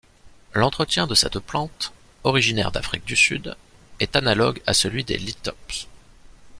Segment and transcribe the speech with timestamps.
[0.55, 1.93] L'entretien de cette plante,
[2.23, 3.55] originaire d'Afrique du Sud,
[3.99, 5.85] est analogue à celui des Lithops.